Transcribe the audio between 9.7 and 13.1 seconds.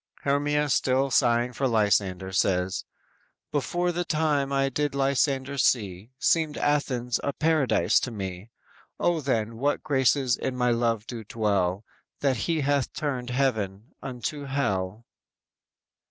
graces in my love do dwell That he hath